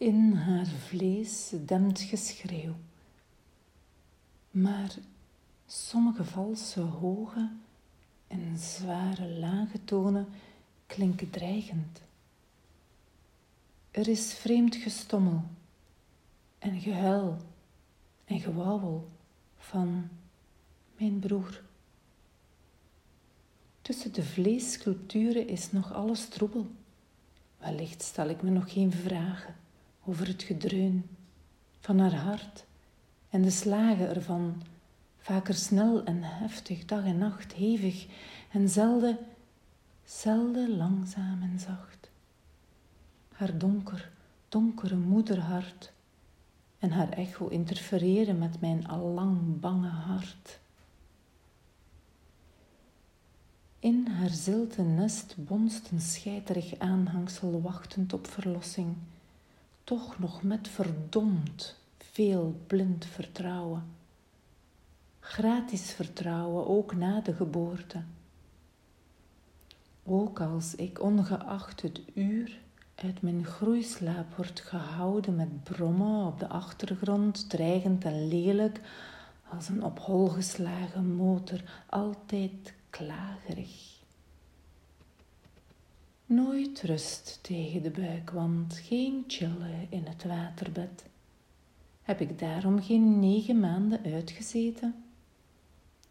In 0.00 0.32
haar 0.32 0.66
vlees 0.66 1.52
dempt 1.66 2.00
geschreeuw. 2.00 2.74
Maar 4.50 4.94
sommige 5.66 6.24
valse 6.24 6.80
hoge 6.80 7.50
en 8.26 8.58
zware 8.58 9.28
lage 9.28 9.84
tonen 9.84 10.28
klinken 10.86 11.30
dreigend. 11.30 12.00
Er 13.90 14.08
is 14.08 14.34
vreemd 14.34 14.76
gestommel 14.76 15.42
en 16.58 16.80
gehuil 16.80 17.36
en 18.24 18.40
gewauwel 18.40 19.08
van 19.58 20.08
mijn 20.96 21.18
broer. 21.18 21.62
Tussen 23.82 24.12
de 24.12 24.22
vleessculpturen 24.22 25.48
is 25.48 25.72
nog 25.72 25.92
alles 25.92 26.28
troebel. 26.28 26.70
Wellicht 27.58 28.02
stel 28.02 28.28
ik 28.28 28.42
me 28.42 28.50
nog 28.50 28.72
geen 28.72 28.92
vragen 28.92 29.54
over 30.04 30.26
het 30.26 30.42
gedreun 30.42 31.08
van 31.80 31.98
haar 31.98 32.14
hart 32.14 32.64
en 33.30 33.42
de 33.42 33.50
slagen 33.50 34.08
ervan, 34.08 34.62
vaker 35.16 35.54
snel 35.54 36.04
en 36.04 36.22
heftig, 36.22 36.84
dag 36.84 37.04
en 37.04 37.18
nacht, 37.18 37.52
hevig 37.52 38.06
en 38.50 38.68
zelden, 38.68 39.18
zelden 40.04 40.76
langzaam 40.76 41.42
en 41.42 41.58
zacht. 41.58 42.10
Haar 43.32 43.58
donker, 43.58 44.10
donkere 44.48 44.96
moederhart 44.96 45.92
en 46.78 46.90
haar 46.90 47.08
echo 47.08 47.46
interfereren 47.48 48.38
met 48.38 48.60
mijn 48.60 48.88
allang 48.88 49.60
bange 49.60 49.88
hart. 49.88 50.58
In 53.78 54.06
haar 54.06 54.30
zilte 54.30 54.82
nest 54.82 55.34
bonst 55.38 55.90
een 55.90 56.00
scheiterig 56.00 56.78
aanhangsel 56.78 57.60
wachtend 57.60 58.12
op 58.12 58.26
verlossing, 58.26 58.96
toch 59.90 60.18
nog 60.18 60.42
met 60.42 60.68
verdomd 60.68 61.76
veel 61.98 62.60
blind 62.66 63.04
vertrouwen. 63.04 63.84
Gratis 65.20 65.92
vertrouwen, 65.92 66.66
ook 66.66 66.94
na 66.94 67.20
de 67.20 67.34
geboorte. 67.34 68.02
Ook 70.02 70.40
als 70.40 70.74
ik 70.74 71.02
ongeacht 71.02 71.82
het 71.82 72.00
uur 72.14 72.58
uit 72.94 73.22
mijn 73.22 73.44
groeislaap 73.44 74.36
word 74.36 74.60
gehouden 74.60 75.36
met 75.36 75.62
brommen 75.64 76.26
op 76.26 76.38
de 76.38 76.48
achtergrond, 76.48 77.50
dreigend 77.50 78.04
en 78.04 78.28
lelijk, 78.28 78.80
als 79.48 79.68
een 79.68 79.84
op 79.84 79.98
hol 79.98 80.28
geslagen 80.28 81.14
motor, 81.14 81.62
altijd 81.86 82.74
klagerig. 82.90 83.99
Nooit 86.30 86.82
rust 86.82 87.38
tegen 87.42 87.82
de 87.82 87.90
buikwand, 87.90 88.76
geen 88.76 89.24
chillen 89.26 89.86
in 89.88 90.04
het 90.06 90.24
waterbed. 90.24 91.04
Heb 92.02 92.20
ik 92.20 92.38
daarom 92.38 92.82
geen 92.82 93.18
negen 93.18 93.60
maanden 93.60 94.04
uitgezeten? 94.04 95.04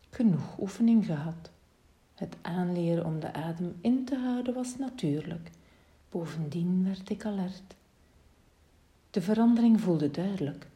Genoeg 0.10 0.60
oefening 0.60 1.06
gehad. 1.06 1.52
Het 2.16 2.36
aanleren 2.42 3.06
om 3.06 3.20
de 3.20 3.34
adem 3.34 3.76
in 3.82 4.06
te 4.06 4.18
houden 4.18 4.54
was 4.54 4.78
natuurlijk. 4.78 5.52
Bovendien 6.10 6.84
werd 6.84 7.10
ik 7.10 7.26
alert. 7.26 7.76
De 9.12 9.22
verandering 9.22 9.82
voelde 9.82 10.12
duidelijk. 10.12 10.68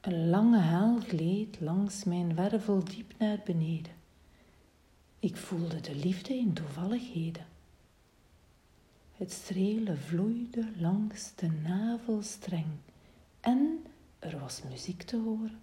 Een 0.00 0.28
lange 0.28 0.58
haal 0.58 0.98
gleed 1.00 1.60
langs 1.60 2.04
mijn 2.04 2.34
wervel 2.34 2.84
diep 2.84 3.12
naar 3.18 3.40
beneden. 3.44 3.92
Ik 5.18 5.36
voelde 5.36 5.80
de 5.80 5.94
liefde 5.94 6.34
in 6.34 6.52
toevalligheden. 6.52 7.56
Het 9.18 9.32
strelen 9.32 9.98
vloeide 9.98 10.68
langs 10.76 11.34
de 11.34 11.50
navelstreng 11.50 12.66
en 13.40 13.78
er 14.18 14.38
was 14.38 14.62
muziek 14.70 15.02
te 15.02 15.16
horen. 15.16 15.58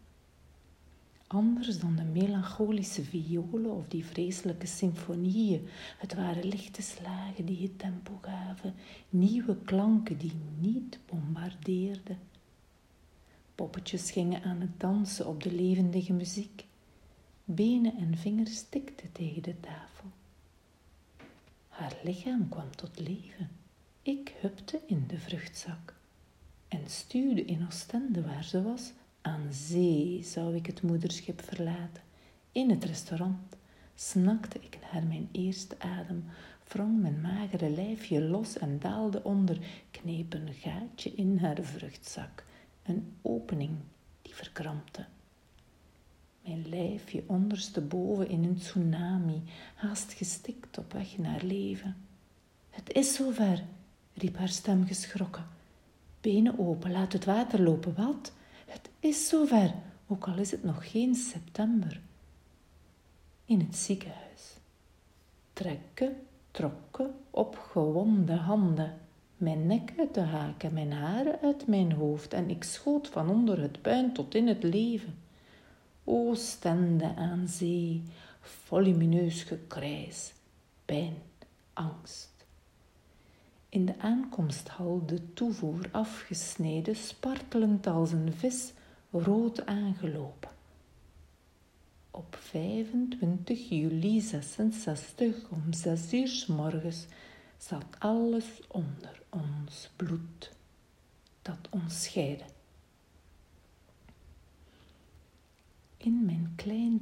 Anders 1.28 1.80
dan 1.80 1.96
de 1.96 2.04
melancholische 2.04 3.04
violen 3.04 3.72
of 3.72 3.88
die 3.88 4.06
vreselijke 4.06 4.68
symfonieën. 4.68 5.68
Het 5.98 6.16
waren 6.16 6.48
lichte 6.48 6.82
slagen 6.82 7.46
die 7.46 7.62
het 7.62 7.80
tempo 7.80 8.18
gaven, 8.22 8.74
nieuwe 9.10 9.58
klanken 9.66 10.18
die 10.18 10.36
niet 10.60 11.00
bombardeerden. 11.06 12.20
Poppetjes 13.56 14.12
gingen 14.12 14.44
aan 14.44 14.62
het 14.62 14.80
dansen 14.80 15.28
op 15.28 15.44
de 15.44 15.54
levendige 15.54 16.14
muziek. 16.14 16.66
Benen 17.46 17.98
en 17.98 18.18
vingers 18.18 18.56
stikten 18.56 19.12
tegen 19.12 19.44
de 19.44 19.60
tafel. 19.60 20.10
Haar 21.76 21.96
lichaam 22.04 22.50
kwam 22.50 22.76
tot 22.76 23.00
leven. 23.00 23.50
Ik 24.02 24.34
hupte 24.40 24.82
in 24.86 25.04
de 25.08 25.18
vruchtzak 25.18 25.94
en 26.68 26.82
stuwde 26.86 27.46
in 27.46 27.66
Ostende 27.68 28.22
waar 28.22 28.44
ze 28.44 28.64
was. 28.64 28.92
Aan 29.22 29.48
zee 29.52 30.24
zou 30.24 30.56
ik 30.56 30.66
het 30.66 30.82
moederschip 30.82 31.42
verlaten. 31.42 32.04
In 32.52 32.70
het 32.70 32.84
restaurant 32.84 33.56
snakte 33.96 34.60
ik 34.60 34.80
naar 34.92 35.04
mijn 35.04 35.30
eerste 35.32 35.80
adem, 35.80 36.26
wrong 36.68 37.02
mijn 37.02 37.22
magere 37.22 37.70
lijfje 37.70 38.22
los 38.22 38.58
en 38.58 38.80
daalde 38.80 39.24
onder, 39.24 39.58
kneep 39.92 40.34
een 40.34 40.54
gaatje 40.54 41.14
in 41.16 41.38
haar 41.38 41.62
vruchtzak, 41.62 42.44
een 42.84 43.14
opening 43.22 43.78
die 44.22 44.36
verkrampte. 44.36 45.06
Lijfje 46.66 47.24
ondersteboven 47.28 48.30
in 48.30 48.44
een 48.44 48.58
tsunami, 48.58 49.44
haast 49.76 50.14
gestikt 50.14 50.78
op 50.78 50.94
weg 50.94 51.18
naar 51.18 51.44
leven. 51.44 51.96
Het 52.70 52.94
is 52.94 53.16
zover, 53.16 53.64
riep 54.14 54.38
haar 54.38 54.50
stem 54.50 54.86
geschrokken. 54.86 55.46
Benen 56.22 56.60
open, 56.60 56.92
laat 56.92 57.14
het 57.14 57.26
water 57.26 57.62
lopen. 57.62 57.96
Wat? 57.96 58.32
Het 58.66 58.90
is 59.00 59.28
zover, 59.28 59.74
ook 60.08 60.28
al 60.28 60.38
is 60.38 60.52
het 60.52 60.64
nog 60.64 60.92
geen 60.92 61.16
september. 61.16 62.02
In 63.46 63.60
het 63.60 63.76
ziekenhuis. 63.76 64.58
Trekken, 65.54 66.16
trokken, 66.52 67.14
opgewonde 67.30 68.36
handen. 68.36 68.94
Mijn 69.38 69.68
nek 69.68 69.94
uit 69.98 70.14
de 70.14 70.22
haken, 70.22 70.74
mijn 70.74 70.92
haren 70.92 71.40
uit 71.42 71.68
mijn 71.68 71.92
hoofd 71.92 72.34
en 72.34 72.50
ik 72.50 72.64
schoot 72.64 73.08
van 73.08 73.30
onder 73.30 73.62
het 73.62 73.82
puin 73.82 74.14
tot 74.14 74.36
in 74.36 74.48
het 74.48 74.64
leven. 74.64 75.25
O 76.08 76.36
stende 76.36 77.16
aan 77.16 77.48
zee, 77.48 78.04
volumineus 78.42 79.44
gekrijs, 79.44 80.34
pijn, 80.86 81.16
angst. 81.74 82.46
In 83.70 83.86
de 83.86 84.00
aankomsthal 84.00 85.06
de 85.06 85.34
toevoer 85.34 85.90
afgesneden, 85.92 86.96
spartelend 86.96 87.88
als 87.88 88.12
een 88.12 88.34
vis, 88.34 88.74
rood 89.12 89.66
aangelopen. 89.66 90.50
Op 92.12 92.38
25 92.40 93.70
juli 93.70 94.22
66 94.22 95.50
om 95.50 95.74
6 95.74 96.14
uur 96.14 96.28
s 96.28 96.46
morgens 96.46 97.06
zat 97.58 97.86
alles 98.00 98.46
onder 98.68 99.22
ons 99.30 99.90
bloed 99.96 100.52
dat 101.42 101.68
ons 101.70 102.04
scheidde. 102.04 102.55
In 106.06 106.26
mijn 106.26 106.54
klein 106.56 107.02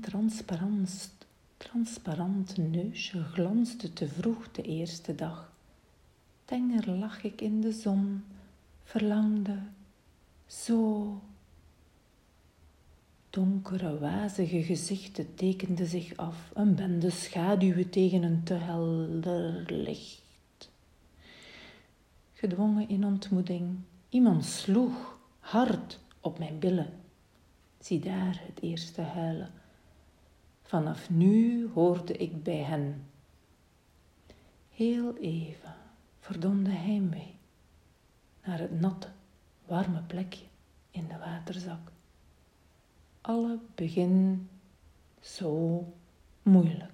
transparant, 1.58 2.58
neusje 2.58 3.24
glansde 3.24 3.94
te 3.94 4.08
vroeg 4.08 4.52
de 4.52 4.62
eerste 4.62 5.16
dag. 5.16 5.52
Tenger 6.46 6.90
lag 6.90 7.24
ik 7.24 7.42
in 7.42 7.62
de 7.62 7.72
zon, 7.72 8.24
verlangde 8.84 9.60
zo. 10.46 11.22
Donkere, 13.30 14.00
wazige 14.00 14.64
gezichten 14.64 15.36
tekenden 15.36 15.88
zich 15.88 16.18
af, 16.18 16.52
een 16.54 16.76
bende 16.76 17.10
schaduwen 17.10 17.90
tegen 17.90 18.24
een 18.24 18.44
te 18.44 18.54
helder 18.54 19.64
licht. 19.68 20.70
Gedwongen 22.34 22.90
in 22.90 23.06
ontmoeting, 23.06 23.78
iemand 24.10 24.46
sloeg 24.46 25.20
hard 25.40 26.00
op 26.20 26.40
mijn 26.40 26.60
billen. 26.60 27.03
Zie 27.84 28.00
daar 28.00 28.42
het 28.46 28.62
eerste 28.62 29.02
huilen. 29.02 29.52
Vanaf 30.62 31.10
nu 31.10 31.70
hoorde 31.74 32.14
ik 32.14 32.44
bij 32.44 32.62
hen. 32.64 33.06
Heel 34.70 35.18
even 35.18 35.76
verdomde 36.20 36.70
heimwee 36.70 37.36
naar 38.44 38.60
het 38.60 38.80
natte, 38.80 39.08
warme 39.66 40.02
plekje 40.02 40.46
in 40.92 41.08
de 41.08 41.18
waterzak. 41.18 41.92
Alle 43.22 43.60
begin 43.76 44.50
zo 45.22 45.84
moeilijk. 46.42 46.93